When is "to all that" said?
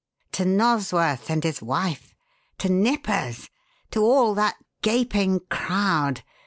3.91-4.55